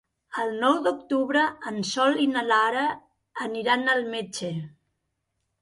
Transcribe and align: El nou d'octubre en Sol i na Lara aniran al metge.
El 0.43 0.53
nou 0.61 0.79
d'octubre 0.87 1.43
en 1.71 1.77
Sol 1.91 2.17
i 2.25 2.27
na 2.33 2.45
Lara 2.49 2.87
aniran 3.49 3.87
al 3.97 4.03
metge. 4.17 4.51